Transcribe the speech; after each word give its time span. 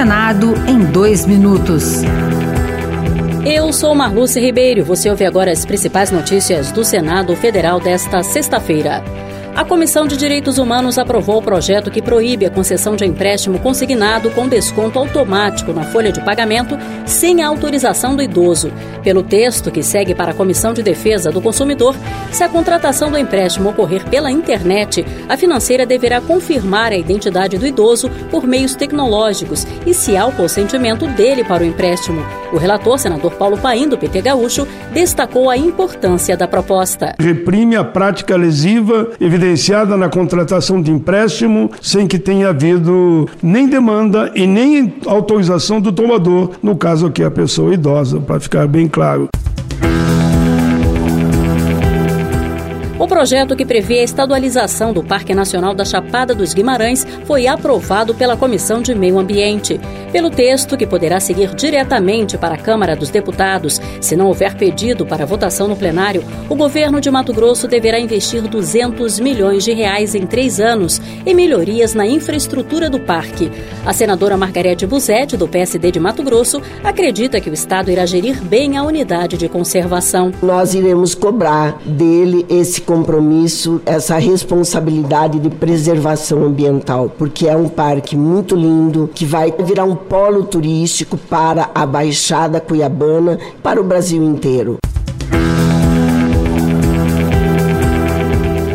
Senado 0.00 0.54
em 0.66 0.78
dois 0.78 1.26
minutos. 1.26 2.00
Eu 3.44 3.70
sou 3.70 3.94
Marluce 3.94 4.40
Ribeiro. 4.40 4.82
Você 4.82 5.10
ouve 5.10 5.26
agora 5.26 5.52
as 5.52 5.66
principais 5.66 6.10
notícias 6.10 6.72
do 6.72 6.82
Senado 6.82 7.36
Federal 7.36 7.78
desta 7.78 8.22
sexta-feira. 8.22 9.04
A 9.60 9.64
Comissão 9.66 10.06
de 10.06 10.16
Direitos 10.16 10.56
Humanos 10.56 10.96
aprovou 10.96 11.36
o 11.36 11.42
projeto 11.42 11.90
que 11.90 12.00
proíbe 12.00 12.46
a 12.46 12.50
concessão 12.50 12.96
de 12.96 13.04
empréstimo 13.04 13.58
consignado 13.58 14.30
com 14.30 14.48
desconto 14.48 14.98
automático 14.98 15.70
na 15.70 15.84
folha 15.84 16.10
de 16.10 16.24
pagamento 16.24 16.78
sem 17.04 17.42
a 17.42 17.48
autorização 17.48 18.16
do 18.16 18.22
idoso. 18.22 18.72
Pelo 19.02 19.22
texto 19.22 19.70
que 19.70 19.82
segue 19.82 20.14
para 20.14 20.30
a 20.30 20.34
Comissão 20.34 20.72
de 20.72 20.82
Defesa 20.82 21.30
do 21.30 21.42
Consumidor, 21.42 21.94
se 22.32 22.42
a 22.42 22.48
contratação 22.48 23.10
do 23.10 23.18
empréstimo 23.18 23.68
ocorrer 23.68 24.02
pela 24.08 24.30
internet, 24.30 25.04
a 25.28 25.36
financeira 25.36 25.84
deverá 25.84 26.22
confirmar 26.22 26.90
a 26.92 26.96
identidade 26.96 27.58
do 27.58 27.66
idoso 27.66 28.08
por 28.30 28.46
meios 28.46 28.74
tecnológicos 28.74 29.66
e 29.84 29.92
se 29.92 30.16
há 30.16 30.24
o 30.24 30.32
consentimento 30.32 31.06
dele 31.08 31.44
para 31.44 31.62
o 31.62 31.66
empréstimo. 31.66 32.24
O 32.52 32.56
relator, 32.56 32.98
senador 32.98 33.32
Paulo 33.32 33.56
Paim, 33.56 33.88
do 33.88 33.96
PT 33.96 34.22
Gaúcho, 34.22 34.66
destacou 34.92 35.48
a 35.48 35.56
importância 35.56 36.36
da 36.36 36.48
proposta. 36.48 37.14
Reprime 37.18 37.76
a 37.76 37.84
prática 37.84 38.36
lesiva 38.36 39.10
evidenciada 39.20 39.96
na 39.96 40.08
contratação 40.08 40.82
de 40.82 40.90
empréstimo 40.90 41.70
sem 41.80 42.08
que 42.08 42.18
tenha 42.18 42.48
havido 42.48 43.28
nem 43.40 43.68
demanda 43.68 44.32
e 44.34 44.46
nem 44.46 44.94
autorização 45.06 45.80
do 45.80 45.92
tomador, 45.92 46.50
no 46.62 46.76
caso 46.76 47.06
aqui 47.06 47.22
a 47.22 47.30
pessoa 47.30 47.72
idosa, 47.72 48.20
para 48.20 48.40
ficar 48.40 48.66
bem 48.66 48.88
claro. 48.88 49.28
O 53.00 53.08
projeto 53.08 53.56
que 53.56 53.64
prevê 53.64 54.00
a 54.00 54.04
estadualização 54.04 54.92
do 54.92 55.02
Parque 55.02 55.34
Nacional 55.34 55.74
da 55.74 55.86
Chapada 55.86 56.34
dos 56.34 56.52
Guimarães 56.52 57.06
foi 57.24 57.46
aprovado 57.46 58.14
pela 58.14 58.36
Comissão 58.36 58.82
de 58.82 58.94
Meio 58.94 59.18
Ambiente. 59.18 59.80
Pelo 60.12 60.28
texto, 60.28 60.76
que 60.76 60.88
poderá 60.88 61.20
seguir 61.20 61.54
diretamente 61.54 62.36
para 62.36 62.56
a 62.56 62.58
Câmara 62.58 62.96
dos 62.96 63.10
Deputados, 63.10 63.80
se 64.00 64.16
não 64.16 64.26
houver 64.26 64.56
pedido 64.56 65.06
para 65.06 65.24
votação 65.24 65.68
no 65.68 65.76
plenário, 65.76 66.24
o 66.48 66.56
governo 66.56 67.00
de 67.00 67.08
Mato 67.08 67.32
Grosso 67.32 67.68
deverá 67.68 68.00
investir 68.00 68.42
200 68.42 69.20
milhões 69.20 69.62
de 69.62 69.72
reais 69.72 70.16
em 70.16 70.26
três 70.26 70.58
anos 70.58 71.00
em 71.24 71.32
melhorias 71.32 71.94
na 71.94 72.04
infraestrutura 72.04 72.90
do 72.90 72.98
parque. 72.98 73.52
A 73.86 73.92
senadora 73.92 74.36
Margarete 74.36 74.84
Buzete, 74.84 75.36
do 75.36 75.46
PSD 75.46 75.92
de 75.92 76.00
Mato 76.00 76.24
Grosso, 76.24 76.60
acredita 76.82 77.40
que 77.40 77.48
o 77.48 77.54
Estado 77.54 77.88
irá 77.88 78.04
gerir 78.04 78.42
bem 78.42 78.76
a 78.76 78.82
unidade 78.82 79.36
de 79.36 79.48
conservação. 79.48 80.32
Nós 80.42 80.74
iremos 80.74 81.14
cobrar 81.14 81.78
dele 81.86 82.44
esse 82.50 82.80
compromisso, 82.80 83.80
essa 83.86 84.18
responsabilidade 84.18 85.38
de 85.38 85.50
preservação 85.50 86.42
ambiental, 86.42 87.12
porque 87.16 87.46
é 87.46 87.56
um 87.56 87.68
parque 87.68 88.16
muito 88.16 88.56
lindo 88.56 89.08
que 89.14 89.24
vai 89.24 89.54
virar 89.60 89.84
um 89.84 89.99
polo 90.00 90.44
turístico 90.44 91.16
para 91.16 91.70
a 91.74 91.86
Baixada 91.86 92.60
Cuiabana, 92.60 93.38
para 93.62 93.80
o 93.80 93.84
Brasil 93.84 94.22
inteiro. 94.22 94.78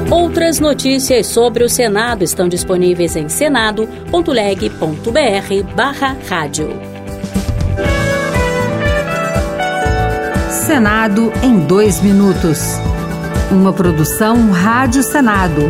Outras 0.09 0.59
notícias 0.59 1.27
sobre 1.27 1.63
o 1.63 1.69
Senado 1.69 2.23
estão 2.23 2.47
disponíveis 2.47 3.15
em 3.15 3.27
senado.leg.br/barra 3.27 6.17
rádio. 6.29 6.69
Senado 10.49 11.31
em 11.43 11.59
dois 11.59 12.01
minutos. 12.01 12.79
Uma 13.51 13.71
produção 13.71 14.51
Rádio 14.51 15.03
Senado. 15.03 15.61